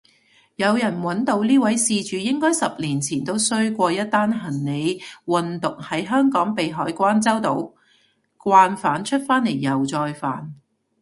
[0.55, 7.71] 有人搵到呢位事主應該十年前都衰過一單行李運毒喺香港被海關周到，
[8.39, 10.55] 慣犯出返嚟又再犯